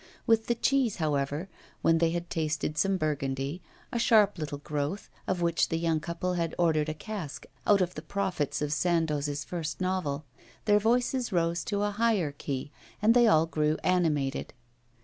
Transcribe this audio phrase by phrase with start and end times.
[0.25, 1.47] With the cheese, however,
[1.83, 3.61] when they had tasted some burgundy,
[3.91, 7.93] a sharp little growth, of which the young couple had ordered a cask out of
[7.93, 10.25] the profits of Sandoz's first novel,
[10.65, 14.55] their voices rose to a higher key, and they all grew animated.